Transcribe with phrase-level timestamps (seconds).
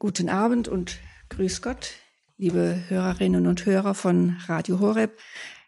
[0.00, 1.94] Guten Abend und grüß Gott,
[2.36, 5.18] liebe Hörerinnen und Hörer von Radio Horeb.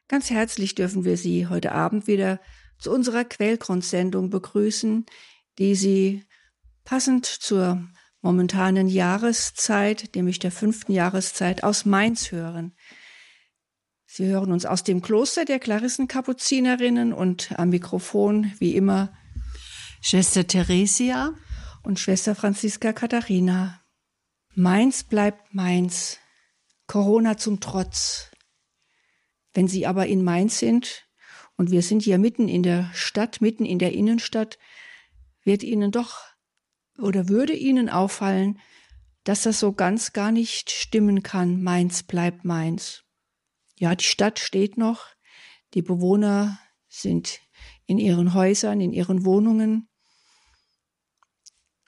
[0.07, 2.39] Ganz herzlich dürfen wir Sie heute Abend wieder
[2.79, 5.05] zu unserer Quellgrundsendung begrüßen,
[5.59, 6.25] die Sie
[6.85, 7.83] passend zur
[8.21, 12.77] momentanen Jahreszeit, nämlich der fünften Jahreszeit, aus Mainz hören.
[14.07, 19.13] Sie hören uns aus dem Kloster der Klarissenkapuzinerinnen und am Mikrofon, wie immer,
[20.01, 21.35] Schwester Theresia
[21.83, 23.80] und Schwester Franziska Katharina.
[24.55, 26.19] Mainz bleibt Mainz.
[26.89, 28.31] Corona zum Trotz.
[29.55, 31.07] Wenn Sie aber in Mainz sind,
[31.57, 34.59] und wir sind hier mitten in der Stadt, mitten in der Innenstadt,
[35.45, 36.19] wird Ihnen doch
[36.99, 38.59] oder würde Ihnen auffallen,
[39.25, 41.63] dass das so ganz gar nicht stimmen kann.
[41.63, 43.05] Mainz bleibt Mainz.
[43.79, 45.07] Ja, die Stadt steht noch,
[45.75, 46.59] die Bewohner
[46.89, 47.41] sind
[47.87, 49.89] in ihren Häusern, in ihren Wohnungen.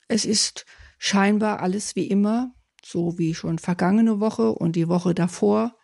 [0.07, 0.65] Es ist
[1.05, 5.77] scheinbar alles wie immer, so wie schon vergangene Woche und die Woche davor.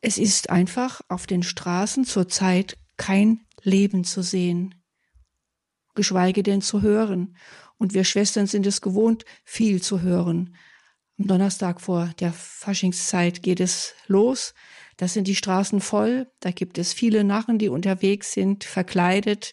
[0.00, 4.82] Es ist einfach auf den Straßen zurzeit kein Leben zu sehen,
[5.94, 7.36] geschweige denn zu hören.
[7.76, 10.56] Und wir Schwestern sind es gewohnt, viel zu hören.
[11.18, 14.54] Am Donnerstag vor der Faschingszeit geht es los.
[14.96, 16.32] Da sind die Straßen voll.
[16.40, 19.52] Da gibt es viele Narren, die unterwegs sind, verkleidet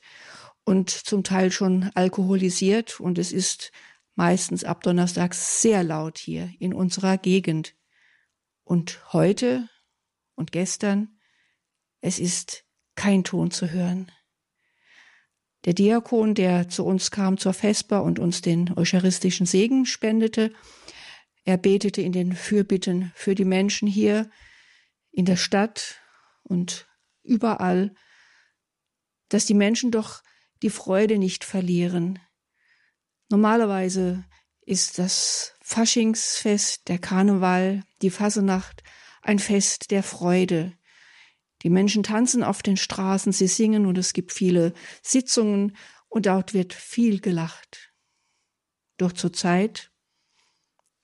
[0.64, 3.02] und zum Teil schon alkoholisiert.
[3.02, 3.74] Und es ist
[4.16, 7.76] meistens ab Donnerstags sehr laut hier in unserer Gegend.
[8.64, 9.68] Und heute
[10.36, 11.20] und gestern,
[12.02, 14.12] es ist kein Ton zu hören.
[15.66, 20.54] Der Diakon, der zu uns kam zur Vesper und uns den eucharistischen Segen spendete,
[21.46, 24.30] er betete in den Fürbitten für die Menschen hier
[25.12, 26.02] in der Stadt
[26.44, 26.88] und
[27.24, 27.96] überall,
[29.30, 30.22] dass die Menschen doch
[30.62, 32.20] die Freude nicht verlieren,
[33.34, 34.24] Normalerweise
[34.62, 38.84] ist das Faschingsfest, der Karneval, die Fasenacht
[39.24, 40.78] ein Fest der Freude.
[41.64, 45.76] Die Menschen tanzen auf den Straßen, sie singen und es gibt viele Sitzungen
[46.10, 47.92] und dort wird viel gelacht.
[48.98, 49.92] Doch zur Zeit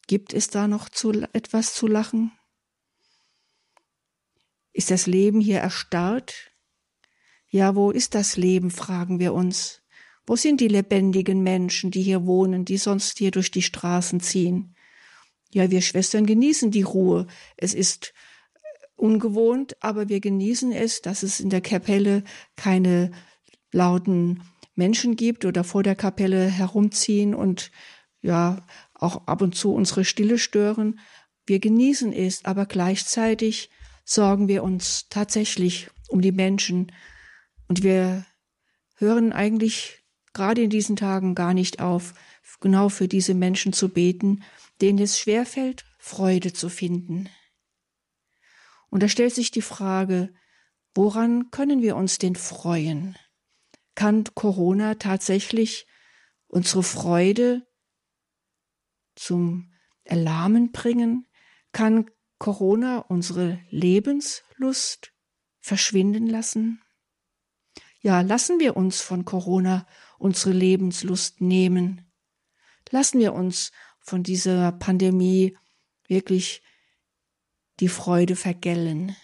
[0.05, 2.31] gibt es da noch zu, etwas zu lachen?
[4.71, 6.51] Ist das Leben hier erstarrt?
[7.47, 9.78] Ja, wo ist das Leben, fragen wir uns.
[10.29, 14.75] Wo sind die lebendigen Menschen, die hier wohnen, die sonst hier durch die Straßen ziehen?
[15.51, 17.25] Ja, wir Schwestern genießen die Ruhe.
[17.57, 18.13] Es ist
[18.95, 22.23] ungewohnt, aber wir genießen es, dass es in der Kapelle
[22.55, 23.09] keine
[23.71, 24.43] lauten
[24.75, 27.71] Menschen gibt oder vor der Kapelle herumziehen und
[28.21, 28.63] ja,
[28.93, 30.99] auch ab und zu unsere Stille stören.
[31.47, 33.71] Wir genießen es, aber gleichzeitig
[34.05, 36.91] sorgen wir uns tatsächlich um die Menschen
[37.67, 38.27] und wir
[38.93, 39.98] hören eigentlich
[40.33, 42.13] gerade in diesen Tagen gar nicht auf,
[42.59, 44.43] genau für diese Menschen zu beten,
[44.81, 47.29] denen es schwerfällt, Freude zu finden.
[48.89, 50.33] Und da stellt sich die Frage,
[50.95, 53.15] woran können wir uns denn freuen?
[53.95, 55.85] Kann Corona tatsächlich
[56.47, 57.67] unsere Freude
[59.15, 59.71] zum
[60.03, 61.27] Erlahmen bringen?
[61.71, 65.13] Kann Corona unsere Lebenslust
[65.59, 66.81] verschwinden lassen?
[68.01, 69.85] Ja, lassen wir uns von Corona
[70.17, 72.09] unsere Lebenslust nehmen.
[72.91, 75.57] Lassen wir uns von dieser Pandemie
[76.07, 76.61] wirklich
[77.79, 79.15] die Freude vergällen.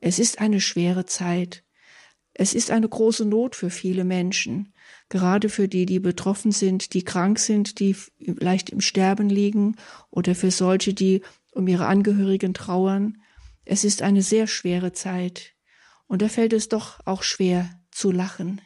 [0.00, 1.64] Es ist eine schwere Zeit.
[2.34, 4.74] Es ist eine große Not für viele Menschen,
[5.08, 9.76] gerade für die, die betroffen sind, die krank sind, die leicht im Sterben liegen
[10.10, 11.22] oder für solche, die
[11.52, 13.22] um ihre Angehörigen trauern.
[13.64, 15.55] Es ist eine sehr schwere Zeit.
[16.06, 18.60] Und da fällt es doch auch schwer zu lachen.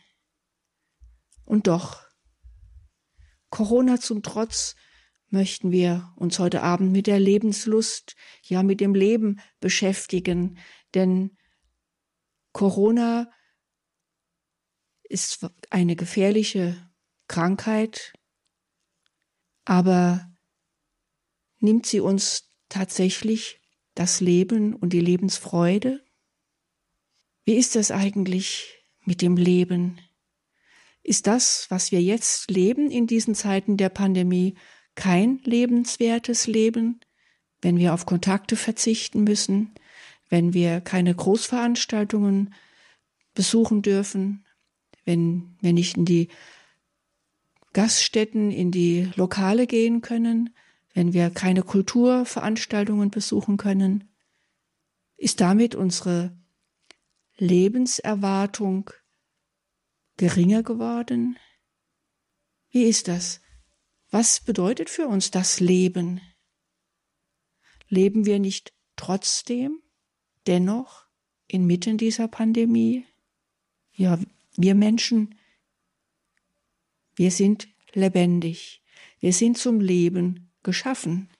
[1.44, 2.02] Und doch,
[3.48, 4.76] Corona zum Trotz,
[5.30, 10.58] möchten wir uns heute Abend mit der Lebenslust, ja mit dem Leben beschäftigen,
[10.94, 11.36] denn
[12.52, 13.30] Corona
[15.04, 16.90] ist eine gefährliche
[17.28, 18.12] Krankheit,
[19.64, 20.32] aber
[21.58, 23.60] nimmt sie uns tatsächlich
[23.94, 26.04] das Leben und die Lebensfreude?
[27.44, 29.98] Wie ist das eigentlich mit dem Leben?
[31.02, 34.54] Ist das, was wir jetzt leben in diesen Zeiten der Pandemie,
[34.94, 37.00] kein lebenswertes Leben,
[37.62, 39.74] wenn wir auf Kontakte verzichten müssen,
[40.28, 42.54] wenn wir keine Großveranstaltungen
[43.34, 44.46] besuchen dürfen,
[45.04, 46.28] wenn wir nicht in die
[47.72, 50.50] Gaststätten, in die Lokale gehen können,
[50.92, 54.04] wenn wir keine Kulturveranstaltungen besuchen können,
[55.16, 56.36] ist damit unsere
[57.40, 58.90] Lebenserwartung
[60.18, 61.38] geringer geworden?
[62.68, 63.40] Wie ist das?
[64.10, 66.20] Was bedeutet für uns das Leben?
[67.88, 69.80] Leben wir nicht trotzdem,
[70.46, 71.06] dennoch,
[71.46, 73.06] inmitten dieser Pandemie?
[73.94, 74.18] Ja,
[74.56, 75.34] wir Menschen,
[77.14, 78.82] wir sind lebendig.
[79.18, 81.30] Wir sind zum Leben geschaffen.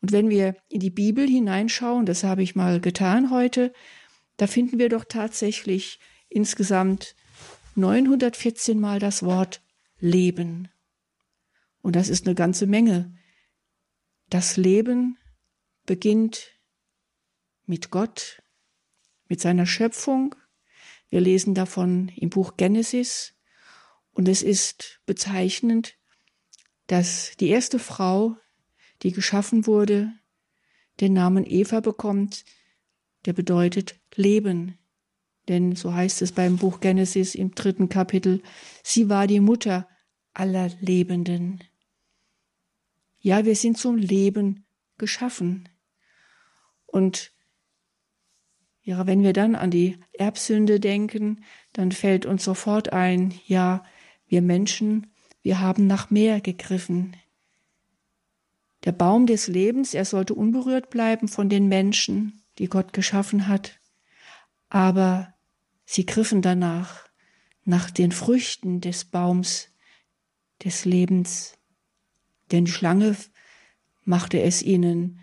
[0.00, 3.72] Und wenn wir in die Bibel hineinschauen, das habe ich mal getan heute,
[4.36, 5.98] da finden wir doch tatsächlich
[6.28, 7.14] insgesamt
[7.74, 9.62] 914 Mal das Wort
[9.98, 10.68] Leben.
[11.82, 13.16] Und das ist eine ganze Menge.
[14.28, 15.18] Das Leben
[15.84, 16.52] beginnt
[17.64, 18.42] mit Gott,
[19.28, 20.34] mit seiner Schöpfung.
[21.10, 23.34] Wir lesen davon im Buch Genesis.
[24.12, 25.94] Und es ist bezeichnend,
[26.86, 28.36] dass die erste Frau,
[29.02, 30.12] die geschaffen wurde,
[31.00, 32.44] den Namen Eva bekommt,
[33.26, 34.78] der bedeutet Leben.
[35.48, 38.42] Denn so heißt es beim Buch Genesis im dritten Kapitel,
[38.82, 39.88] sie war die Mutter
[40.32, 41.62] aller Lebenden.
[43.20, 44.64] Ja, wir sind zum Leben
[44.98, 45.68] geschaffen.
[46.86, 47.32] Und
[48.82, 53.82] ja, wenn wir dann an die Erbsünde denken, dann fällt uns sofort ein, ja,
[54.28, 55.08] wir Menschen,
[55.42, 57.16] wir haben nach mehr gegriffen.
[58.84, 63.78] Der Baum des Lebens, er sollte unberührt bleiben von den Menschen, die Gott geschaffen hat.
[64.68, 65.34] Aber
[65.84, 67.06] sie griffen danach,
[67.64, 69.68] nach den Früchten des Baums
[70.64, 71.58] des Lebens.
[72.52, 73.16] Denn die Schlange
[74.04, 75.20] machte es ihnen,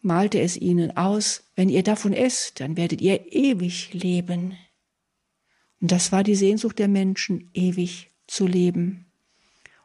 [0.00, 4.56] malte es ihnen aus, wenn ihr davon esst, dann werdet ihr ewig leben.
[5.80, 9.06] Und das war die Sehnsucht der Menschen, ewig zu leben.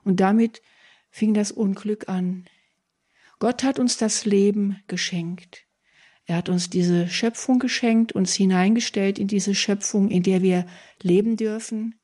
[0.04, 0.62] Und damit
[1.10, 2.46] fing das Unglück an.
[3.40, 5.65] Gott hat uns das Leben geschenkt.
[6.26, 10.66] Er hat uns diese Schöpfung geschenkt, uns hineingestellt in diese Schöpfung, in der wir
[11.02, 12.00] leben dürfen.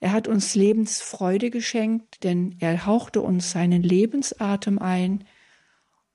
[0.00, 5.24] Er hat uns Lebensfreude geschenkt, denn er hauchte uns seinen Lebensatem ein.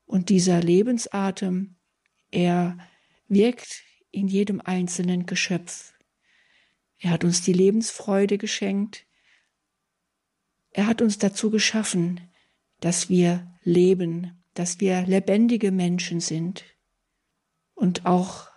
[0.06, 1.76] Und dieser Lebensatem,
[2.32, 2.78] er
[3.28, 5.94] wirkt in jedem einzelnen Geschöpf.
[6.98, 9.06] Er hat uns die Lebensfreude geschenkt.
[10.72, 12.22] Er hat uns dazu geschaffen,
[12.80, 16.64] dass wir leben, dass wir lebendige Menschen sind.
[17.80, 18.50] Und auch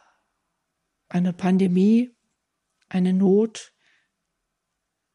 [1.08, 2.10] eine Pandemie,
[2.88, 3.72] eine Not,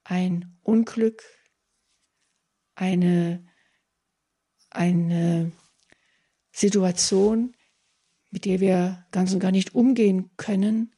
[0.05, 1.21] ein Unglück,
[2.75, 3.45] eine,
[4.69, 5.51] eine
[6.53, 7.53] Situation,
[8.29, 10.95] mit der wir ganz und gar nicht umgehen können,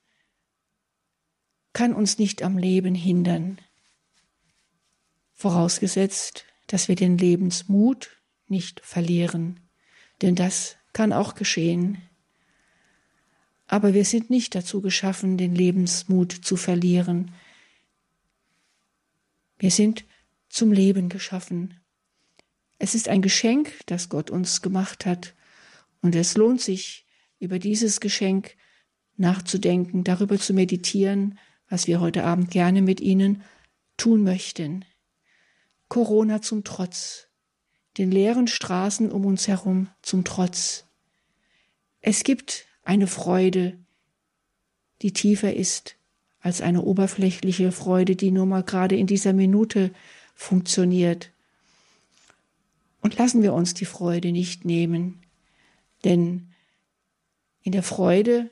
[1.73, 3.59] kann uns nicht am Leben hindern.
[5.33, 9.67] Vorausgesetzt, dass wir den Lebensmut nicht verlieren,
[10.21, 12.08] denn das kann auch geschehen.
[13.71, 17.35] Aber wir sind nicht dazu geschaffen, den Lebensmut zu verlieren.
[19.59, 20.05] Wir sind
[20.49, 21.79] zum Leben geschaffen.
[22.79, 25.35] Es ist ein Geschenk, das Gott uns gemacht hat,
[26.01, 27.05] und es lohnt sich,
[27.37, 28.55] über dieses Geschenk
[29.17, 31.37] nachzudenken, darüber zu meditieren,
[31.67, 33.43] was wir heute Abend gerne mit Ihnen
[33.97, 34.83] tun möchten.
[35.89, 37.27] Corona zum Trotz,
[37.99, 40.85] den leeren Straßen um uns herum zum Trotz.
[42.01, 43.77] Es gibt eine Freude,
[45.03, 45.95] die tiefer ist
[46.39, 49.91] als eine oberflächliche Freude, die nur mal gerade in dieser Minute
[50.33, 51.31] funktioniert.
[53.01, 55.21] Und lassen wir uns die Freude nicht nehmen,
[56.03, 56.49] denn
[57.61, 58.49] in der Freude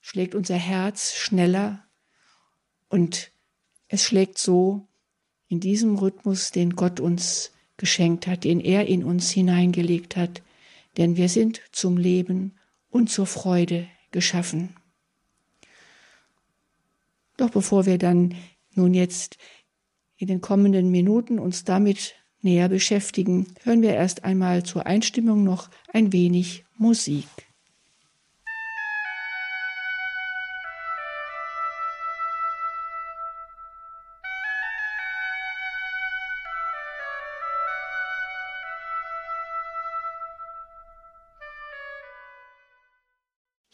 [0.00, 1.84] schlägt unser Herz schneller
[2.88, 3.32] und
[3.88, 4.86] es schlägt so
[5.48, 10.42] in diesem Rhythmus, den Gott uns geschenkt hat, den er in uns hineingelegt hat,
[10.96, 12.56] denn wir sind zum Leben
[12.92, 14.76] und zur Freude geschaffen.
[17.36, 18.36] Doch bevor wir dann
[18.74, 19.38] nun jetzt
[20.16, 25.70] in den kommenden Minuten uns damit näher beschäftigen, hören wir erst einmal zur Einstimmung noch
[25.92, 27.26] ein wenig Musik.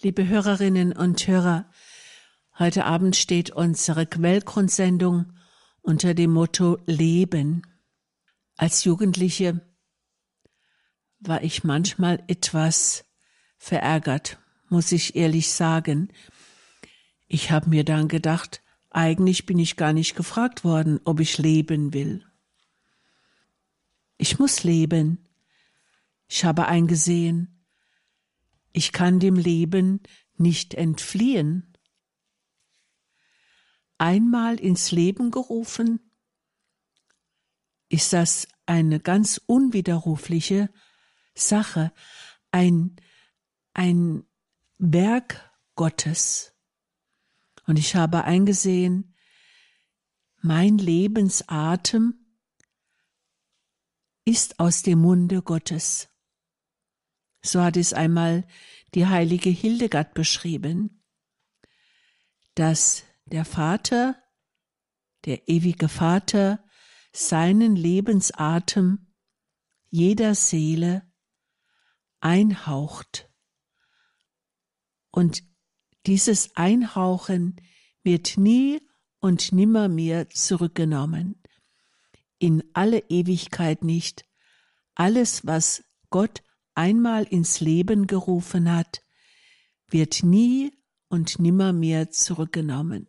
[0.01, 1.69] Liebe Hörerinnen und Hörer,
[2.57, 5.33] heute Abend steht unsere Quellgrundsendung
[5.81, 7.63] unter dem Motto Leben.
[8.57, 9.61] Als Jugendliche
[11.19, 13.07] war ich manchmal etwas
[13.57, 14.39] verärgert,
[14.69, 16.13] muss ich ehrlich sagen.
[17.27, 21.93] Ich habe mir dann gedacht, eigentlich bin ich gar nicht gefragt worden, ob ich leben
[21.93, 22.25] will.
[24.17, 25.27] Ich muss leben.
[26.29, 27.58] Ich habe eingesehen,
[28.73, 30.03] ich kann dem Leben
[30.37, 31.77] nicht entfliehen.
[33.99, 36.01] Einmal ins Leben gerufen,
[37.89, 40.71] ist das eine ganz unwiderrufliche
[41.35, 41.93] Sache,
[42.51, 42.97] ein,
[43.73, 44.25] ein
[44.79, 46.55] Werk Gottes.
[47.67, 49.15] Und ich habe eingesehen,
[50.41, 52.15] mein Lebensatem
[54.25, 56.09] ist aus dem Munde Gottes.
[57.49, 58.47] So hat es einmal
[58.95, 61.03] die heilige Hildegard beschrieben,
[62.55, 64.23] dass der Vater,
[65.25, 66.63] der ewige Vater,
[67.11, 69.15] seinen Lebensatem
[69.89, 71.11] jeder Seele
[72.21, 73.31] einhaucht.
[75.11, 75.43] Und
[76.05, 77.57] dieses Einhauchen
[78.03, 78.87] wird nie
[79.21, 81.43] und nimmermehr zurückgenommen.
[82.39, 84.27] In alle Ewigkeit nicht.
[84.95, 86.43] Alles, was Gott
[86.79, 89.03] einmal ins Leben gerufen hat,
[89.91, 90.73] wird nie
[91.09, 93.09] und nimmermehr zurückgenommen.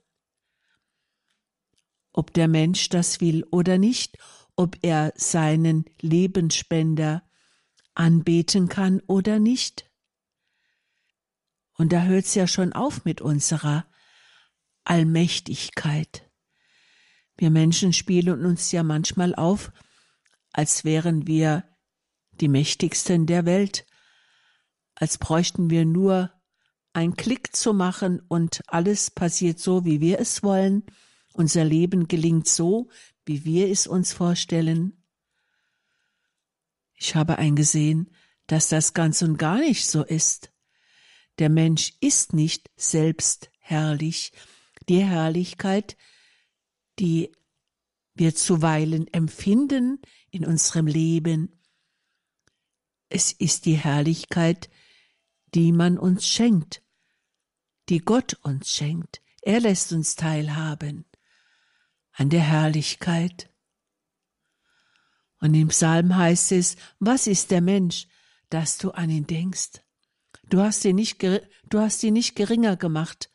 [2.12, 4.18] Ob der Mensch das will oder nicht,
[4.56, 7.24] ob er seinen Lebensspender
[7.94, 9.86] anbeten kann oder nicht.
[11.78, 13.86] Und da hört's ja schon auf mit unserer
[14.84, 16.28] Allmächtigkeit.
[17.38, 19.72] Wir Menschen spielen uns ja manchmal auf,
[20.52, 21.70] als wären wir
[22.42, 23.86] die mächtigsten der Welt,
[24.96, 26.32] als bräuchten wir nur
[26.94, 30.84] einen Klick zu machen und alles passiert so, wie wir es wollen,
[31.34, 32.90] unser Leben gelingt so,
[33.26, 35.04] wie wir es uns vorstellen.
[36.96, 38.12] Ich habe eingesehen,
[38.48, 40.52] dass das ganz und gar nicht so ist.
[41.38, 44.34] Der Mensch ist nicht selbst herrlich.
[44.90, 45.96] Die Herrlichkeit,
[46.98, 47.32] die
[48.16, 51.59] wir zuweilen empfinden in unserem Leben,
[53.10, 54.70] es ist die Herrlichkeit,
[55.54, 56.84] die man uns schenkt,
[57.90, 59.22] die Gott uns schenkt.
[59.42, 61.06] Er lässt uns teilhaben
[62.12, 63.50] an der Herrlichkeit.
[65.40, 68.08] Und im Psalm heißt es, was ist der Mensch,
[68.50, 69.82] dass du an ihn denkst?
[70.50, 73.30] Du hast ihn nicht, du hast ihn nicht geringer gemacht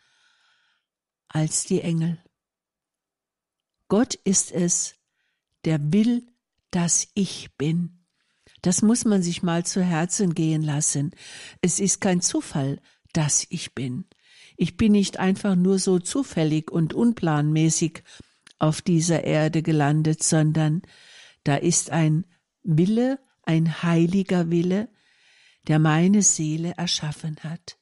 [1.29, 2.23] als die Engel.
[3.89, 4.97] Gott ist es,
[5.65, 6.27] der will,
[6.71, 7.94] dass ich bin.
[8.65, 11.11] Das muss man sich mal zu Herzen gehen lassen.
[11.61, 12.81] Es ist kein Zufall,
[13.13, 14.07] dass ich bin.
[14.57, 18.03] Ich bin nicht einfach nur so zufällig und unplanmäßig
[18.59, 20.81] auf dieser Erde gelandet, sondern
[21.45, 22.25] da ist ein
[22.63, 24.89] Wille, ein heiliger Wille,
[25.69, 27.77] der meine Seele erschaffen hat.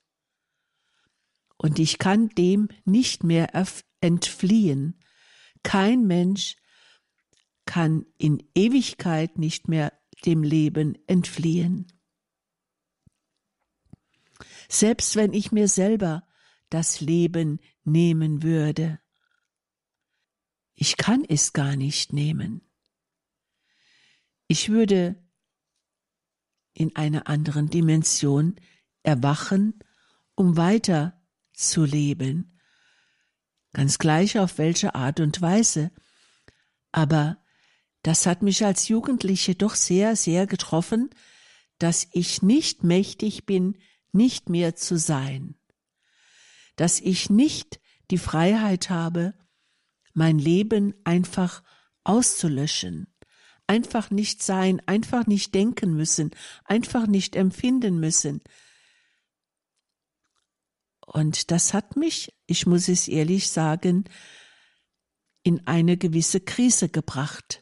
[1.59, 3.51] Und ich kann dem nicht mehr
[4.01, 4.99] entfliehen.
[5.63, 6.57] Kein Mensch
[7.67, 11.87] kann in Ewigkeit nicht mehr dem Leben entfliehen.
[14.69, 16.27] Selbst wenn ich mir selber
[16.71, 19.01] das Leben nehmen würde,
[20.75, 22.63] ich kann es gar nicht nehmen.
[24.47, 25.23] Ich würde
[26.75, 28.57] in einer anderen Dimension
[29.03, 29.79] erwachen,
[30.35, 31.21] um weiter
[31.53, 32.59] zu leben,
[33.73, 35.91] ganz gleich auf welche Art und Weise.
[36.91, 37.42] Aber
[38.03, 41.11] das hat mich als Jugendliche doch sehr, sehr getroffen,
[41.79, 43.79] dass ich nicht mächtig bin,
[44.13, 45.57] nicht mehr zu sein,
[46.77, 47.81] dass ich nicht
[48.11, 49.35] die Freiheit habe,
[50.15, 51.63] mein Leben einfach
[52.05, 53.07] auszulöschen,
[53.67, 56.31] einfach nicht sein, einfach nicht denken müssen,
[56.65, 58.43] einfach nicht empfinden müssen.
[61.07, 64.05] Und das hat mich, ich muss es ehrlich sagen,
[65.43, 67.62] in eine gewisse Krise gebracht.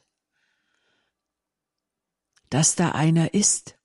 [2.51, 3.79] Dass da einer ist,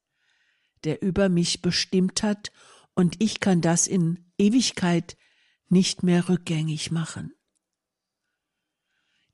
[0.84, 2.52] der über mich bestimmt hat
[2.94, 5.18] und ich kann das in Ewigkeit
[5.68, 7.34] nicht mehr rückgängig machen.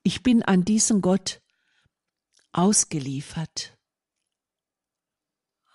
[0.04, 1.42] Ich bin an diesen Gott
[2.52, 3.78] ausgeliefert.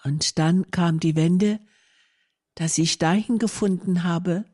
[0.04, 1.60] Und dann kam die Wende,
[2.54, 4.44] dass ich dahin gefunden habe,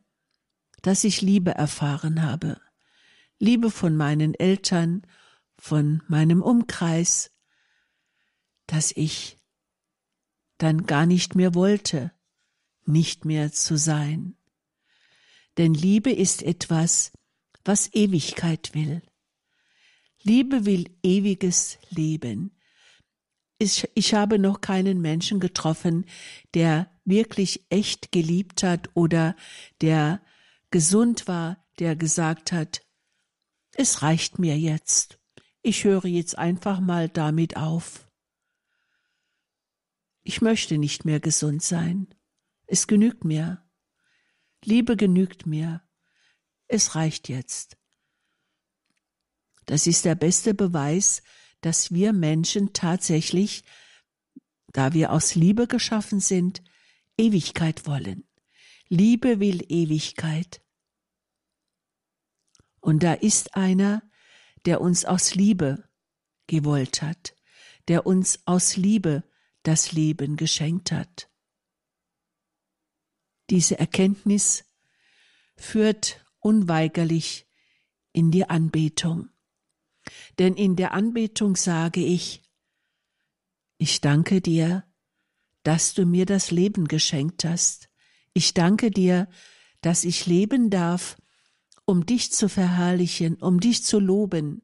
[0.82, 2.60] dass ich Liebe erfahren habe.
[3.38, 5.06] Liebe von meinen Eltern,
[5.56, 7.31] von meinem Umkreis,
[8.72, 9.36] dass ich
[10.56, 12.10] dann gar nicht mehr wollte,
[12.86, 14.34] nicht mehr zu sein.
[15.58, 17.12] Denn Liebe ist etwas,
[17.66, 19.02] was Ewigkeit will.
[20.22, 22.56] Liebe will ewiges Leben.
[23.58, 26.06] Ich, ich habe noch keinen Menschen getroffen,
[26.54, 29.36] der wirklich echt geliebt hat oder
[29.82, 30.22] der
[30.70, 32.80] gesund war, der gesagt hat,
[33.74, 35.18] es reicht mir jetzt.
[35.60, 38.08] Ich höre jetzt einfach mal damit auf.
[40.22, 42.14] Ich möchte nicht mehr gesund sein.
[42.66, 43.64] Es genügt mir.
[44.64, 45.82] Liebe genügt mir.
[46.68, 47.76] Es reicht jetzt.
[49.66, 51.22] Das ist der beste Beweis,
[51.60, 53.64] dass wir Menschen tatsächlich,
[54.72, 56.62] da wir aus Liebe geschaffen sind,
[57.16, 58.24] Ewigkeit wollen.
[58.88, 60.62] Liebe will Ewigkeit.
[62.80, 64.02] Und da ist einer,
[64.66, 65.88] der uns aus Liebe
[66.46, 67.34] gewollt hat,
[67.88, 69.24] der uns aus Liebe
[69.62, 71.30] das Leben geschenkt hat.
[73.50, 74.64] Diese Erkenntnis
[75.56, 77.46] führt unweigerlich
[78.12, 79.28] in die Anbetung.
[80.38, 82.42] Denn in der Anbetung sage ich,
[83.78, 84.84] ich danke dir,
[85.62, 87.88] dass du mir das Leben geschenkt hast.
[88.32, 89.28] Ich danke dir,
[89.80, 91.16] dass ich leben darf,
[91.84, 94.62] um dich zu verherrlichen, um dich zu loben.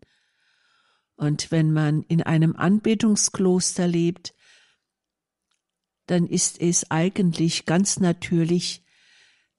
[1.16, 4.34] Und wenn man in einem Anbetungskloster lebt,
[6.08, 8.82] dann ist es eigentlich ganz natürlich,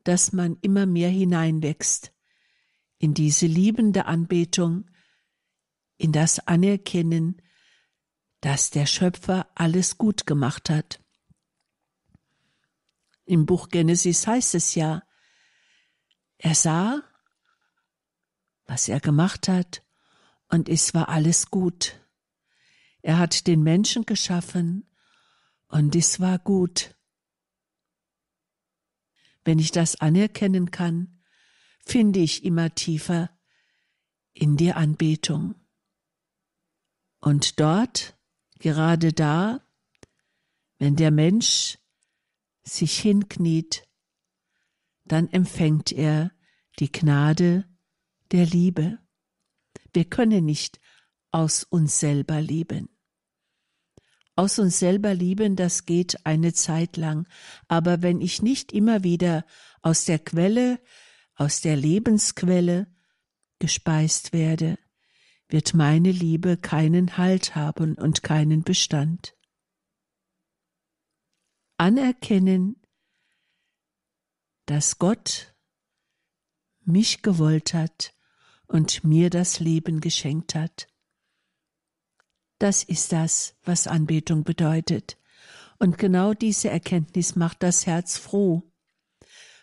[0.03, 2.11] dass man immer mehr hineinwächst
[2.97, 4.89] in diese liebende Anbetung,
[5.97, 7.41] in das Anerkennen,
[8.41, 10.99] dass der Schöpfer alles gut gemacht hat.
[13.25, 15.03] Im Buch Genesis heißt es ja,
[16.39, 17.03] er sah,
[18.65, 19.83] was er gemacht hat,
[20.47, 22.01] und es war alles gut.
[23.03, 24.88] Er hat den Menschen geschaffen,
[25.69, 26.95] und es war gut.
[29.45, 31.21] Wenn ich das anerkennen kann,
[31.85, 33.29] finde ich immer tiefer
[34.33, 35.55] in die Anbetung.
[37.19, 38.17] Und dort,
[38.59, 39.61] gerade da,
[40.77, 41.77] wenn der Mensch
[42.63, 43.87] sich hinkniet,
[45.05, 46.31] dann empfängt er
[46.79, 47.67] die Gnade
[48.31, 48.99] der Liebe.
[49.93, 50.79] Wir können nicht
[51.31, 52.89] aus uns selber lieben.
[54.39, 57.27] Aus uns selber lieben, das geht eine Zeit lang,
[57.67, 59.45] aber wenn ich nicht immer wieder
[59.81, 60.79] aus der Quelle,
[61.35, 62.87] aus der Lebensquelle
[63.59, 64.79] gespeist werde,
[65.49, 69.35] wird meine Liebe keinen Halt haben und keinen Bestand.
[71.75, 72.81] Anerkennen,
[74.67, 75.53] dass Gott
[76.85, 78.13] mich gewollt hat
[78.67, 80.87] und mir das Leben geschenkt hat.
[82.59, 85.17] Das ist das, was Anbetung bedeutet.
[85.79, 88.63] Und genau diese Erkenntnis macht das Herz froh.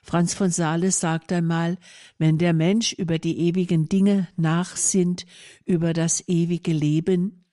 [0.02, 1.78] Franz von Sales sagt einmal,
[2.16, 5.26] wenn der Mensch über die ewigen Dinge nachsinnt,
[5.64, 7.44] über das ewige Leben,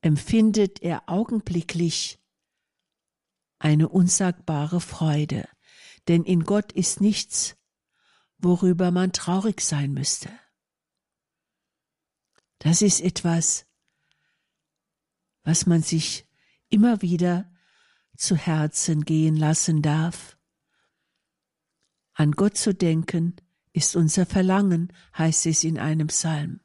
[0.00, 2.18] empfindet er augenblicklich
[3.58, 5.48] eine unsagbare Freude,
[6.08, 7.56] denn in Gott ist nichts,
[8.38, 10.30] worüber man traurig sein müsste.
[12.58, 13.66] Das ist etwas,
[15.44, 16.26] was man sich
[16.68, 17.50] immer wieder
[18.16, 20.36] zu Herzen gehen lassen darf.
[22.14, 23.36] An Gott zu denken
[23.72, 26.60] ist unser Verlangen, heißt es in einem Psalm.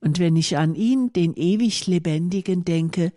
[0.00, 3.12] Und wenn ich an ihn, den ewig Lebendigen, denke,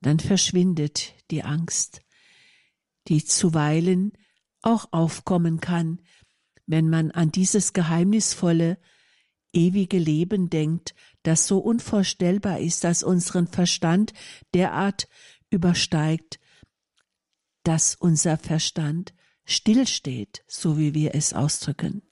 [0.00, 2.00] dann verschwindet die Angst,
[3.08, 4.12] die zuweilen
[4.62, 6.00] auch aufkommen kann,
[6.66, 8.78] wenn man an dieses geheimnisvolle,
[9.52, 14.12] ewige Leben denkt, das so unvorstellbar ist, dass unseren Verstand
[14.54, 15.08] derart
[15.50, 16.40] übersteigt,
[17.62, 19.12] dass unser Verstand
[19.44, 22.02] stillsteht, so wie wir es ausdrücken.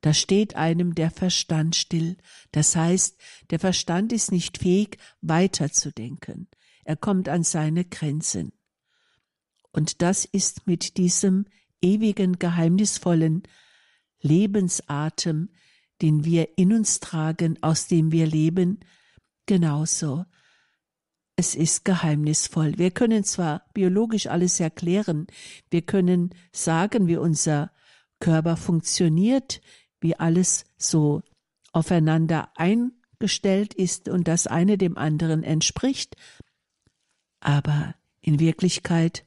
[0.00, 2.16] Da steht einem der Verstand still.
[2.52, 3.16] Das heißt,
[3.50, 6.48] der Verstand ist nicht fähig, weiterzudenken.
[6.84, 8.52] Er kommt an seine Grenzen.
[9.72, 11.46] Und das ist mit diesem
[11.80, 13.42] ewigen, geheimnisvollen
[14.20, 15.50] Lebensatem,
[16.02, 18.80] den wir in uns tragen, aus dem wir leben,
[19.46, 20.24] genauso.
[21.36, 22.78] Es ist geheimnisvoll.
[22.78, 25.26] Wir können zwar biologisch alles erklären,
[25.70, 27.72] wir können sagen, wie unser
[28.20, 29.60] Körper funktioniert,
[30.00, 31.22] wie alles so
[31.72, 36.16] aufeinander eingestellt ist und das eine dem anderen entspricht,
[37.40, 39.26] aber in Wirklichkeit,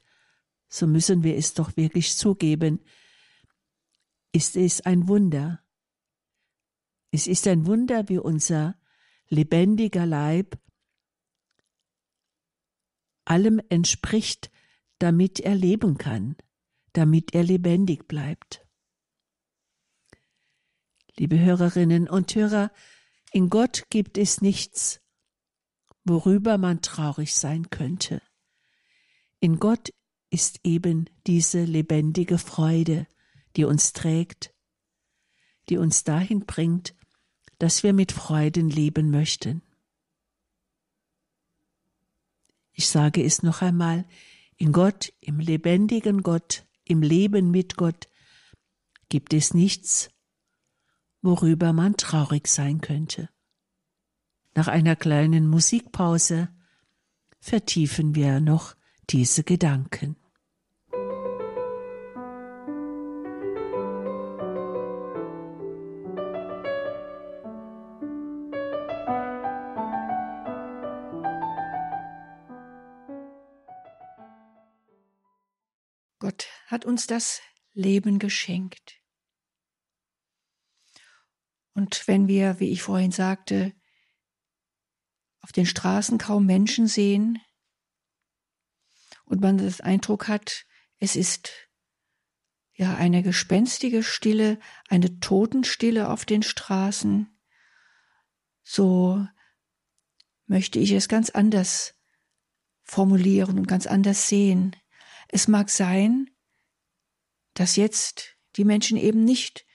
[0.68, 2.80] so müssen wir es doch wirklich zugeben,
[4.32, 5.60] ist es ein Wunder.
[7.10, 8.76] Es ist ein Wunder, wie unser
[9.28, 10.58] lebendiger Leib
[13.24, 14.50] allem entspricht,
[14.98, 16.36] damit er leben kann,
[16.92, 18.66] damit er lebendig bleibt.
[21.16, 22.70] Liebe Hörerinnen und Hörer,
[23.32, 25.00] in Gott gibt es nichts,
[26.04, 28.22] worüber man traurig sein könnte.
[29.40, 29.90] In Gott
[30.30, 33.06] ist eben diese lebendige Freude,
[33.56, 34.54] die uns trägt,
[35.68, 36.94] die uns dahin bringt,
[37.58, 39.62] dass wir mit Freuden leben möchten.
[42.72, 44.06] Ich sage es noch einmal,
[44.56, 48.08] in Gott, im lebendigen Gott, im Leben mit Gott
[49.08, 50.10] gibt es nichts,
[51.22, 53.28] worüber man traurig sein könnte.
[54.54, 56.48] Nach einer kleinen Musikpause
[57.40, 58.74] vertiefen wir noch
[59.10, 60.16] diese Gedanken.
[76.78, 77.40] Hat uns das
[77.72, 79.00] Leben geschenkt.
[81.74, 83.74] Und wenn wir, wie ich vorhin sagte,
[85.40, 87.40] auf den Straßen kaum Menschen sehen
[89.24, 90.66] und man das Eindruck hat,
[91.00, 91.50] es ist
[92.74, 97.36] ja eine gespenstige Stille, eine Totenstille auf den Straßen,
[98.62, 99.26] so
[100.46, 102.00] möchte ich es ganz anders
[102.84, 104.76] formulieren und ganz anders sehen.
[105.26, 106.30] Es mag sein,
[107.58, 109.66] dass jetzt die Menschen eben nicht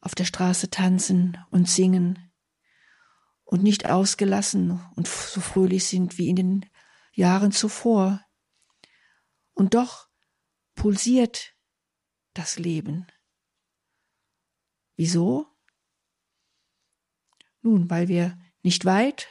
[0.00, 2.32] auf der Straße tanzen und singen
[3.44, 6.70] und nicht ausgelassen und so fröhlich sind wie in den
[7.12, 8.24] Jahren zuvor.
[9.52, 10.08] Und doch
[10.74, 11.54] pulsiert
[12.32, 13.06] das Leben.
[14.96, 15.46] Wieso?
[17.60, 19.28] Nun, weil wir nicht weit,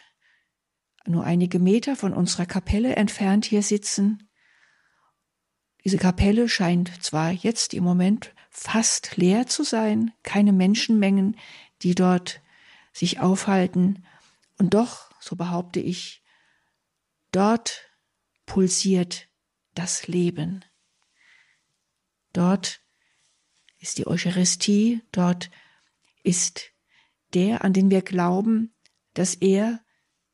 [1.08, 4.27] nur einige Meter von unserer Kapelle entfernt hier sitzen
[5.88, 11.38] diese Kapelle scheint zwar jetzt im Moment fast leer zu sein, keine Menschenmengen,
[11.82, 12.42] die dort
[12.92, 14.06] sich aufhalten,
[14.58, 16.26] und doch, so behaupte ich,
[17.32, 17.90] dort
[18.46, 19.30] pulsiert
[19.76, 20.66] das Leben.
[22.34, 22.82] Dort
[23.80, 25.50] ist die Eucharistie, dort
[26.22, 26.74] ist
[27.34, 28.76] der, an den wir glauben,
[29.14, 29.80] dass er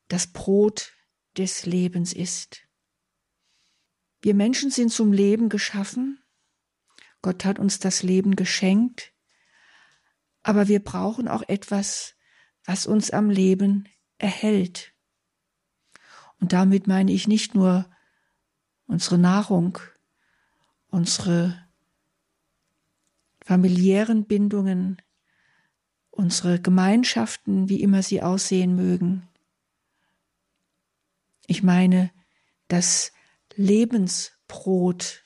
[0.08, 0.94] das Brot
[1.36, 2.62] des Lebens ist.
[4.24, 6.18] Wir Menschen sind zum Leben geschaffen.
[7.20, 9.12] Gott hat uns das Leben geschenkt.
[10.42, 12.14] Aber wir brauchen auch etwas,
[12.64, 14.94] was uns am Leben erhält.
[16.40, 17.84] Und damit meine ich nicht nur
[18.86, 19.78] unsere Nahrung,
[20.88, 21.62] unsere
[23.42, 25.02] familiären Bindungen,
[26.08, 29.28] unsere Gemeinschaften, wie immer sie aussehen mögen.
[31.46, 32.10] Ich meine,
[32.68, 33.12] dass
[33.56, 35.24] Lebensbrot,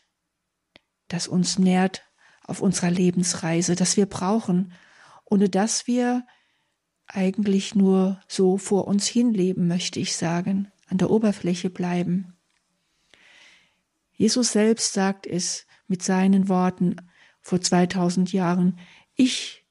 [1.08, 2.02] das uns nährt
[2.42, 4.72] auf unserer Lebensreise, das wir brauchen,
[5.24, 6.26] ohne dass wir
[7.06, 12.36] eigentlich nur so vor uns hinleben, möchte ich sagen, an der Oberfläche bleiben.
[14.12, 16.96] Jesus selbst sagt es mit seinen Worten
[17.40, 18.78] vor 2000 Jahren,
[19.14, 19.64] ich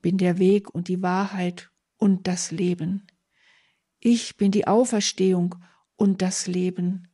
[0.00, 3.06] bin der Weg und die Wahrheit und das Leben.
[4.00, 5.56] Ich bin die Auferstehung
[5.96, 7.09] und das Leben.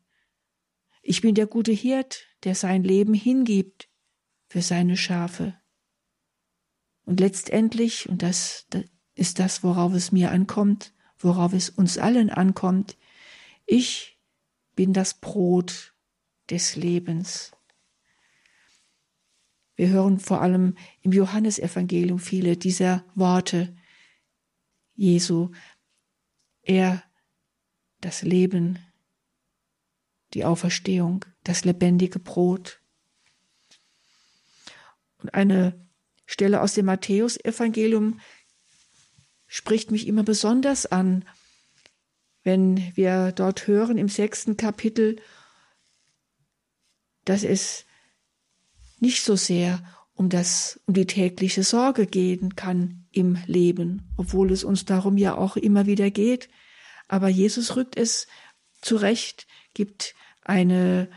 [1.09, 3.89] Ich bin der gute Hirt, der sein Leben hingibt
[4.49, 5.57] für seine Schafe.
[7.05, 12.29] Und letztendlich, und das, das ist das, worauf es mir ankommt, worauf es uns allen
[12.29, 12.97] ankommt,
[13.67, 14.21] ich
[14.75, 15.95] bin das Brot
[16.51, 17.53] des Lebens.
[19.77, 23.77] Wir hören vor allem im Johannesevangelium viele dieser Worte
[24.97, 25.53] Jesu.
[26.63, 27.05] Er,
[28.01, 28.81] das Leben,
[30.37, 32.81] die Auferstehung, das lebendige Brot.
[35.17, 35.89] Und eine
[36.27, 38.21] Stelle aus dem Matthäusevangelium
[39.47, 41.25] spricht mich immer besonders an,
[42.43, 45.17] wenn wir dort hören im sechsten Kapitel,
[47.25, 47.87] dass es
[49.01, 54.65] nicht so sehr um das, um die tägliche Sorge gehen kann im Leben, obwohl es
[54.65, 56.51] uns darum ja auch immer wieder geht.
[57.09, 58.27] Aber Jesus rückt es
[58.83, 60.15] zurecht, gibt
[60.47, 61.09] eine,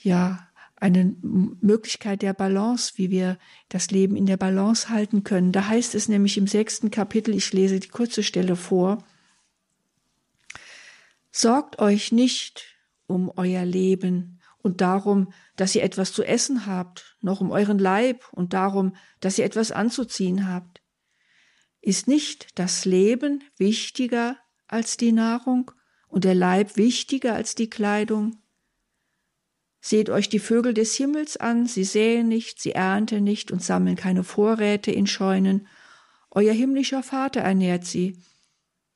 [0.00, 3.38] ja, eine Möglichkeit der Balance, wie wir
[3.68, 5.52] das Leben in der Balance halten können.
[5.52, 9.04] Da heißt es nämlich im sechsten Kapitel, ich lese die kurze Stelle vor,
[11.30, 12.74] Sorgt euch nicht
[13.06, 18.24] um euer Leben und darum, dass ihr etwas zu essen habt, noch um euren Leib
[18.32, 20.82] und darum, dass ihr etwas anzuziehen habt.
[21.80, 24.36] Ist nicht das Leben wichtiger
[24.66, 25.70] als die Nahrung
[26.08, 28.38] und der Leib wichtiger als die Kleidung?
[29.80, 33.96] Seht euch die Vögel des Himmels an, sie säen nicht, sie ernten nicht und sammeln
[33.96, 35.68] keine Vorräte in Scheunen.
[36.30, 38.18] Euer himmlischer Vater ernährt sie.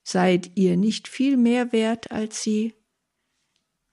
[0.03, 2.75] Seid ihr nicht viel mehr wert als sie?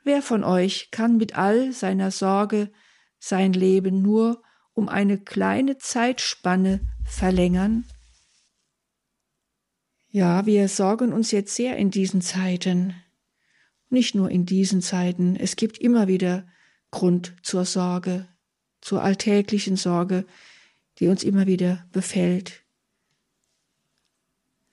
[0.03, 2.71] Wer von euch kann mit all seiner Sorge
[3.19, 4.41] sein Leben nur
[4.73, 7.85] um eine kleine Zeitspanne verlängern?
[10.09, 12.95] Ja, wir sorgen uns jetzt sehr in diesen Zeiten.
[13.89, 16.47] Nicht nur in diesen Zeiten, es gibt immer wieder
[16.91, 18.27] Grund zur Sorge,
[18.81, 20.25] zur alltäglichen Sorge,
[20.99, 22.63] die uns immer wieder befällt.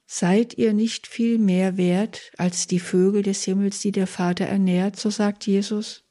[0.06, 4.96] Seid ihr nicht viel mehr wert als die Vögel des Himmels, die der Vater ernährt,
[4.96, 6.04] so sagt Jesus?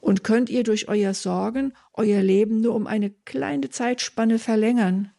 [0.00, 5.12] Und könnt ihr durch euer Sorgen euer Leben nur um eine kleine Zeitspanne verlängern?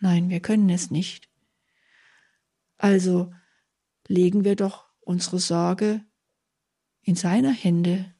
[0.00, 1.28] Nein, wir können es nicht.
[2.76, 3.32] Also
[4.08, 6.04] legen wir doch unsere Sorge
[7.02, 8.15] in seiner Hände.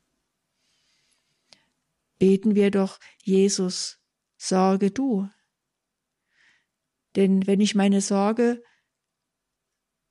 [2.18, 4.00] Beten wir doch, Jesus,
[4.36, 5.28] sorge du.
[7.14, 8.62] Denn wenn ich meine Sorge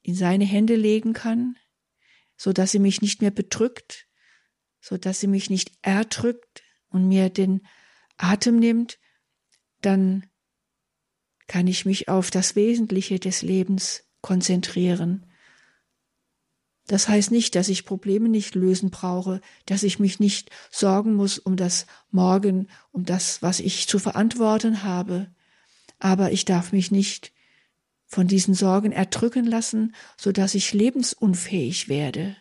[0.02, 1.56] in seine Hände legen kann,
[2.38, 4.08] so dass sie mich nicht mehr bedrückt,
[4.80, 7.66] so dass sie mich nicht erdrückt und mir den
[8.18, 9.00] Atem nimmt,
[9.82, 10.30] dann
[11.48, 15.32] kann ich mich auf das Wesentliche des Lebens konzentrieren.
[16.88, 21.40] Das heißt nicht, dass ich Probleme nicht lösen brauche, dass ich mich nicht sorgen muss
[21.40, 25.28] um das Morgen, um das, was ich zu verantworten habe
[26.00, 27.32] aber ich darf mich nicht
[28.06, 32.38] von diesen Sorgen erdrücken lassen, so dass ich lebensunfähig werde,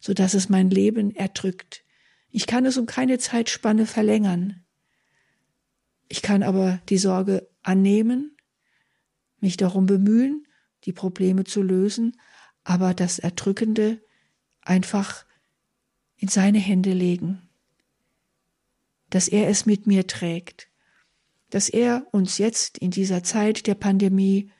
[0.00, 1.84] so dass es mein Leben erdrückt.
[2.30, 4.64] Ich kann es um keine Zeitspanne verlängern.
[6.08, 8.36] Ich kann aber die Sorge annehmen,
[9.40, 10.46] mich darum bemühen,
[10.84, 12.16] die Probleme zu lösen,
[12.64, 14.00] aber das Erdrückende
[14.62, 15.24] einfach
[16.16, 17.48] in seine Hände legen,
[19.10, 20.68] dass er es mit mir trägt.
[21.50, 24.50] Dass er uns jetzt in dieser Zeit der Pandemie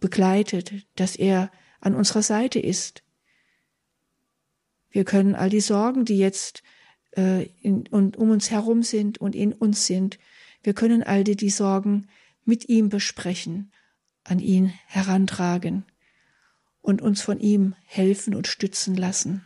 [0.00, 3.02] begleitet, dass er an unserer Seite ist.
[4.90, 6.62] Wir können all die Sorgen, die jetzt
[7.16, 10.18] äh, in, und um uns herum sind und in uns sind,
[10.62, 12.08] wir können all die, die Sorgen
[12.44, 13.70] mit ihm besprechen,
[14.24, 15.84] an ihn herantragen
[16.82, 19.44] und uns von ihm helfen und stützen lassen.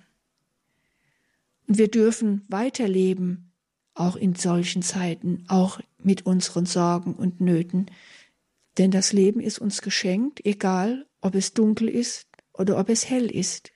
[1.66, 3.52] Und wir dürfen weiterleben
[3.94, 7.86] auch in solchen Zeiten, auch mit unseren Sorgen und Nöten.
[8.76, 13.30] Denn das Leben ist uns geschenkt, egal ob es dunkel ist oder ob es hell
[13.30, 13.72] ist.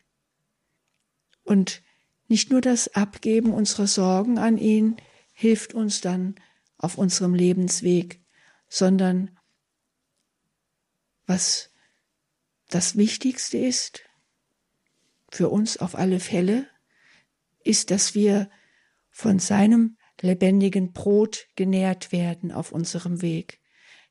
[1.44, 1.82] Und
[2.26, 4.96] nicht nur das Abgeben unserer Sorgen an ihn
[5.32, 6.34] hilft uns dann
[6.76, 8.20] auf unserem Lebensweg,
[8.68, 9.30] sondern
[11.26, 11.70] was
[12.68, 14.02] das Wichtigste ist,
[15.30, 16.66] für uns auf alle Fälle,
[17.64, 18.50] ist, dass wir
[19.10, 23.60] von seinem lebendigen Brot genährt werden auf unserem Weg,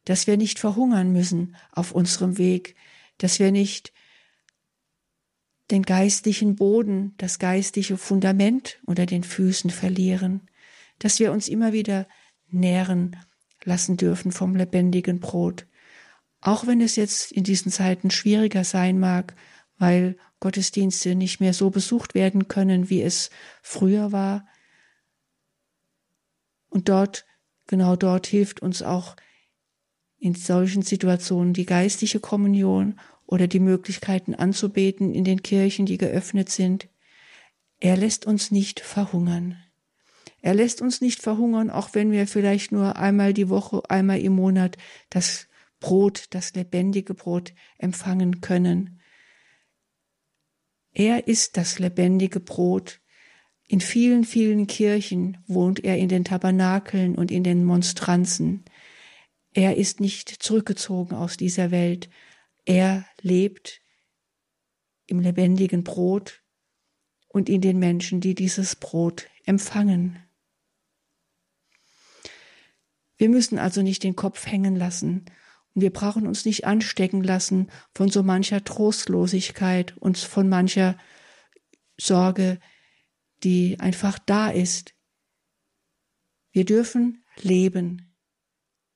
[0.05, 2.75] dass wir nicht verhungern müssen auf unserem Weg,
[3.17, 3.93] dass wir nicht
[5.71, 10.49] den geistlichen Boden, das geistliche Fundament unter den Füßen verlieren,
[10.99, 12.07] dass wir uns immer wieder
[12.47, 13.17] nähren
[13.63, 15.67] lassen dürfen vom lebendigen Brot.
[16.41, 19.35] Auch wenn es jetzt in diesen Zeiten schwieriger sein mag,
[19.77, 23.29] weil Gottesdienste nicht mehr so besucht werden können, wie es
[23.61, 24.47] früher war,
[26.69, 27.25] und dort,
[27.65, 29.15] genau dort hilft uns auch
[30.19, 36.49] in solchen Situationen die geistliche Kommunion oder die Möglichkeiten anzubeten in den Kirchen, die geöffnet
[36.49, 36.87] sind.
[37.79, 39.57] Er lässt uns nicht verhungern.
[40.41, 44.33] Er lässt uns nicht verhungern, auch wenn wir vielleicht nur einmal die Woche, einmal im
[44.33, 44.77] Monat
[45.09, 45.47] das
[45.79, 49.01] Brot, das lebendige Brot empfangen können.
[50.93, 53.01] Er ist das lebendige Brot,
[53.67, 58.63] in vielen, vielen Kirchen wohnt er in den Tabernakeln und in den Monstranzen.
[59.53, 62.09] Er ist nicht zurückgezogen aus dieser Welt.
[62.63, 63.81] Er lebt
[65.05, 66.43] im lebendigen Brot
[67.27, 70.23] und in den Menschen, die dieses Brot empfangen.
[73.17, 75.25] Wir müssen also nicht den Kopf hängen lassen
[75.79, 80.97] wir brauchen uns nicht anstecken lassen von so mancher Trostlosigkeit und von mancher
[81.99, 82.59] Sorge,
[83.43, 84.95] die einfach da ist.
[86.51, 88.15] Wir dürfen leben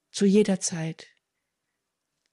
[0.09, 1.07] zu jeder Zeit.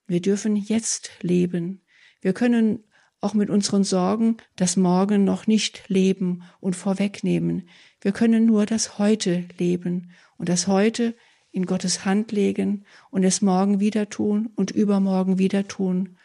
[0.06, 1.84] Wir dürfen jetzt leben.
[2.22, 2.84] Wir können
[3.20, 7.68] auch mit unseren Sorgen das Morgen noch nicht leben und vorwegnehmen.
[8.00, 11.14] Wir können nur das Heute leben und das Heute
[11.58, 16.16] in Gottes Hand legen und es morgen wieder tun und übermorgen wieder tun.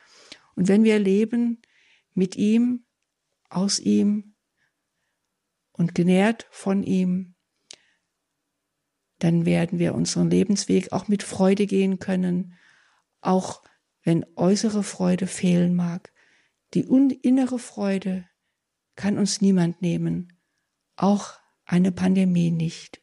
[0.56, 1.60] Und wenn wir leben
[2.14, 2.86] mit ihm,
[3.50, 4.36] aus ihm,
[5.72, 7.34] und genährt von ihm,
[9.18, 12.54] dann werden wir unseren Lebensweg auch mit Freude gehen können,
[13.22, 13.64] auch
[14.04, 16.14] wenn äußere Freude fehlen mag.
[16.76, 16.82] Die
[17.24, 18.30] innere Freude
[18.96, 20.34] kann uns niemand nehmen,
[20.96, 23.03] auch eine Pandemie nicht.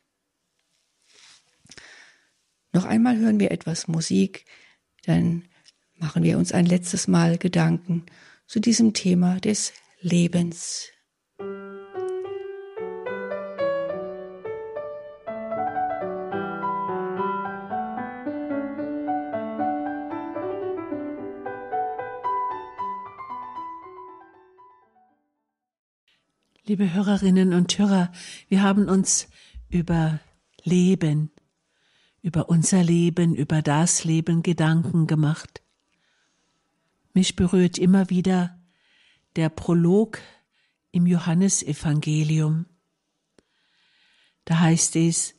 [2.73, 4.45] Noch einmal hören wir etwas Musik,
[5.05, 5.45] dann
[5.97, 8.07] machen wir uns ein letztes Mal Gedanken
[8.47, 10.89] zu diesem Thema des Lebens.
[26.65, 28.13] Liebe Hörerinnen und Hörer,
[28.49, 29.29] wir haben uns
[29.71, 30.21] über
[30.63, 31.33] Leben,
[32.23, 35.63] über unser Leben, über das Leben Gedanken gemacht.
[37.15, 38.59] Mich berührt immer wieder
[39.37, 40.19] der Prolog
[40.93, 42.67] im Johannesevangelium.
[44.45, 45.35] Da heißt es,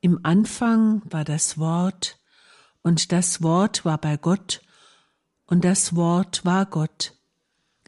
[0.00, 2.18] im Anfang war das Wort,
[2.82, 4.62] und das Wort war bei Gott,
[5.46, 7.14] und das Wort war Gott.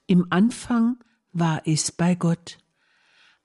[0.07, 2.59] Im Anfang war es bei Gott.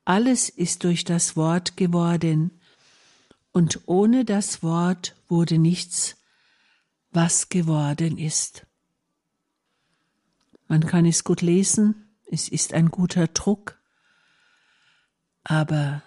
[0.03, 2.56] Alles ist durch das Wort geworden,
[3.57, 6.15] und ohne das Wort wurde nichts,
[7.09, 8.67] was geworden ist.
[10.67, 13.81] Man kann es gut lesen, es ist ein guter Druck,
[15.43, 16.03] aber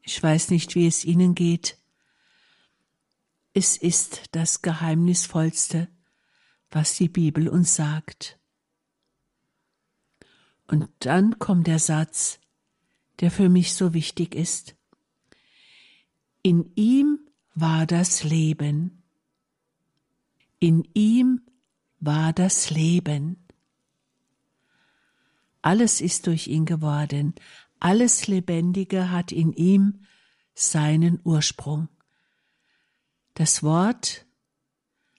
[0.00, 1.76] ich weiß nicht, wie es Ihnen geht.
[3.52, 5.88] Es ist das Geheimnisvollste,
[6.70, 8.38] was die Bibel uns sagt.
[10.66, 12.40] Und dann kommt der Satz,
[13.20, 14.76] der für mich so wichtig ist.
[16.46, 17.20] In ihm
[17.54, 19.02] war das Leben.
[20.58, 21.40] In ihm
[22.00, 23.46] war das Leben.
[25.62, 27.34] Alles ist durch ihn geworden,
[27.80, 30.04] alles Lebendige hat in ihm
[30.52, 31.88] seinen Ursprung.
[33.32, 34.26] Das Wort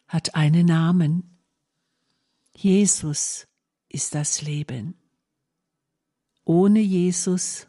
[0.08, 1.40] hat einen Namen.
[2.56, 3.48] Jesus
[3.90, 4.94] ist das Leben.
[6.44, 7.66] Ohne Jesus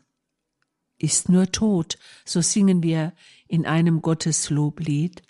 [0.99, 3.15] ist nur Tod, so singen wir
[3.49, 5.23] in einem Gottesloblied.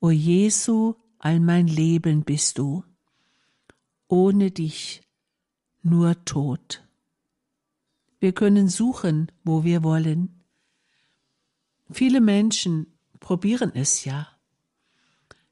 [0.00, 2.84] O Jesu, all mein Leben bist du,
[4.08, 5.02] ohne dich
[5.82, 6.86] nur Tod.
[8.18, 10.44] Wir können suchen, wo wir wollen.
[11.90, 12.86] Viele Menschen
[13.20, 14.28] probieren es ja.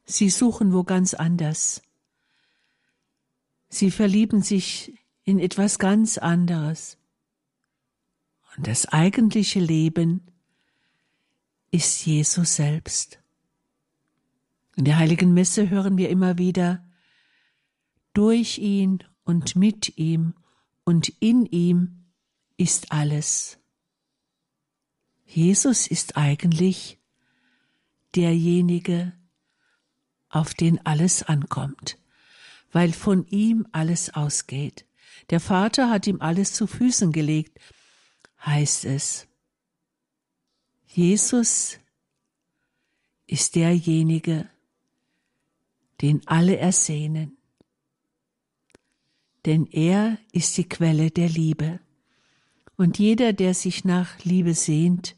[0.04, 1.82] Sie suchen wo ganz anders.
[3.68, 6.98] Sie verlieben sich in etwas ganz anderes.
[8.56, 10.26] Und das eigentliche Leben
[11.70, 13.20] ist Jesus selbst.
[14.76, 16.86] In der heiligen Messe hören wir immer wieder,
[18.12, 20.34] durch ihn und mit ihm
[20.84, 22.06] und in ihm
[22.56, 23.58] ist alles.
[25.24, 26.98] Jesus ist eigentlich
[28.14, 29.12] derjenige,
[30.28, 31.98] auf den alles ankommt,
[32.72, 34.86] weil von ihm alles ausgeht.
[35.30, 37.58] Der Vater hat ihm alles zu Füßen gelegt,
[38.44, 39.28] heißt es.
[40.92, 41.78] Jesus
[43.28, 44.50] ist derjenige,
[46.00, 47.38] den alle ersehnen,
[49.46, 51.78] denn er ist die Quelle der Liebe.
[52.76, 55.16] Und jeder, der sich nach Liebe sehnt,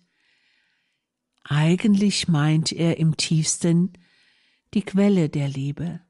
[1.42, 3.94] eigentlich meint er im tiefsten
[4.74, 6.00] die Quelle der Liebe.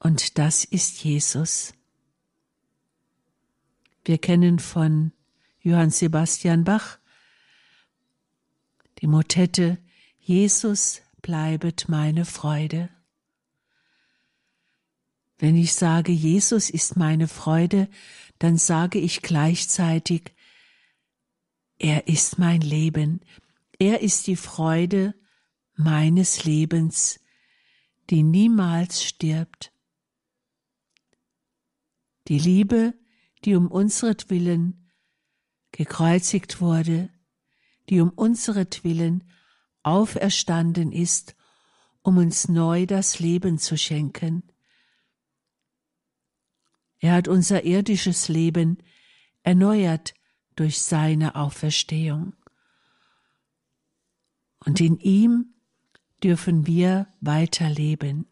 [0.00, 1.74] Und das ist Jesus.
[4.04, 5.12] Wir kennen von
[5.60, 6.98] Johann Sebastian Bach
[9.02, 9.78] die Motette
[10.20, 12.88] Jesus bleibet meine Freude.
[15.38, 17.88] Wenn ich sage, Jesus ist meine Freude,
[18.38, 20.32] dann sage ich gleichzeitig,
[21.78, 23.20] er ist mein Leben,
[23.80, 25.16] er ist die Freude
[25.74, 27.18] meines Lebens,
[28.08, 29.72] die niemals stirbt.
[32.28, 32.94] Die Liebe,
[33.44, 34.92] die um unseretwillen
[35.72, 37.11] gekreuzigt wurde,
[37.88, 39.24] die um unseretwillen
[39.82, 41.34] auferstanden ist,
[42.02, 44.42] um uns neu das Leben zu schenken.
[46.98, 48.78] Er hat unser irdisches Leben
[49.42, 50.14] erneuert
[50.54, 52.34] durch seine Auferstehung.
[54.64, 55.54] Und in ihm
[56.22, 58.26] dürfen wir weiterleben,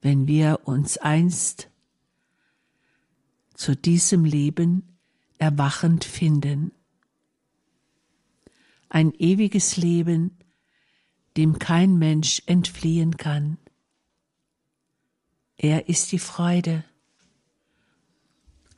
[0.00, 1.70] wenn wir uns einst
[3.54, 4.98] zu diesem Leben
[5.38, 6.72] erwachend finden.
[8.94, 10.36] Ein ewiges Leben,
[11.38, 13.56] dem kein Mensch entfliehen kann.
[15.56, 16.84] Er ist die Freude.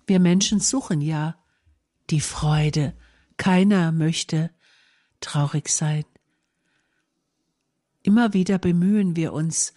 [0.07, 1.37] Wir Menschen suchen ja
[2.11, 2.97] die Freude.
[3.39, 4.53] Keiner möchte
[5.19, 6.05] traurig sein.
[8.05, 9.75] Immer wieder bemühen wir uns,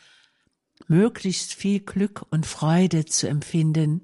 [0.88, 4.04] möglichst viel Glück und Freude zu empfinden,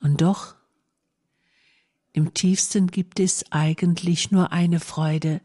[0.00, 0.55] und doch,
[2.16, 5.42] im tiefsten gibt es eigentlich nur eine Freude,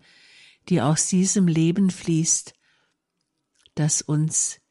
[0.70, 2.54] die aus diesem Leben fließt,
[3.76, 4.62] das uns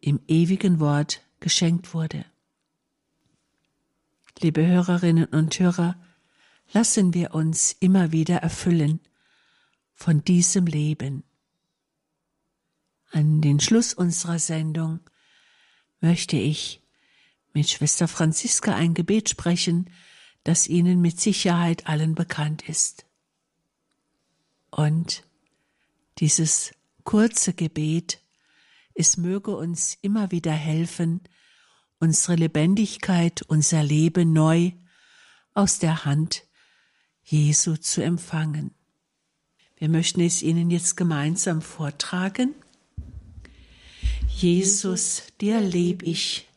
[0.00, 2.26] im ewigen Wort geschenkt wurde.
[4.40, 5.98] Liebe Hörerinnen und Hörer,
[6.74, 9.00] lassen wir uns immer wieder erfüllen
[9.94, 11.24] von diesem Leben.
[13.12, 15.00] An den Schluss unserer Sendung
[16.00, 16.82] möchte ich
[17.54, 19.88] mit Schwester Franziska ein Gebet sprechen,
[20.44, 23.06] das Ihnen mit Sicherheit allen bekannt ist.
[24.70, 25.24] Und
[26.18, 26.72] dieses
[27.02, 28.20] kurze Gebet,
[28.94, 31.22] es möge uns immer wieder helfen,
[31.98, 34.72] unsere Lebendigkeit, unser Leben neu
[35.54, 36.44] aus der Hand
[37.22, 38.74] Jesu zu empfangen.
[39.76, 42.54] Wir möchten es Ihnen jetzt gemeinsam vortragen.
[44.28, 46.48] Jesus, dir leb ich,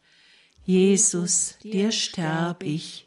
[0.65, 3.06] Jesus, dir sterb ich,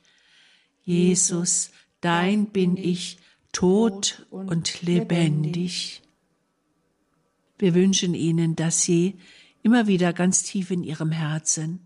[0.84, 1.70] Jesus,
[2.00, 3.18] dein bin ich,
[3.52, 6.02] tot und lebendig.
[7.58, 9.18] Wir wünschen Ihnen, dass Sie
[9.62, 11.80] immer wieder ganz tief in Ihrem Herzen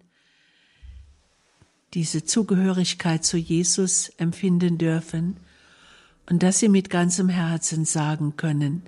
[1.94, 5.36] diese Zugehörigkeit zu Jesus empfinden dürfen
[6.28, 8.82] und dass Sie mit ganzem Herzen sagen können,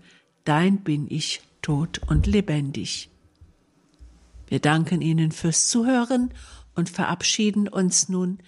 [0.45, 3.11] Dein bin ich tot und lebendig.
[4.47, 6.31] Wir danken Ihnen fürs Zuhören
[6.77, 8.39] und verabschieden uns nun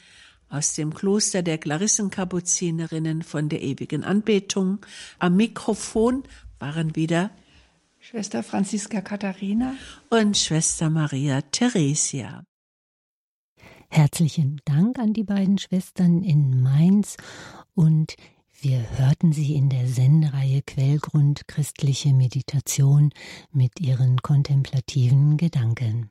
[0.48, 4.78] aus dem Kloster der Klarissenkapuzinerinnen von der ewigen Anbetung.
[5.18, 6.24] Am Mikrofon
[6.58, 7.30] waren wieder
[8.00, 9.74] Schwester Franziska Katharina
[10.08, 12.44] und Schwester Maria Theresia.
[13.90, 17.16] Herzlichen Dank an die beiden Schwestern in Mainz
[17.74, 18.16] und
[18.60, 23.12] wir hörten sie in der Sendereihe Quellgrund christliche Meditation
[23.52, 26.10] mit ihren kontemplativen Gedanken.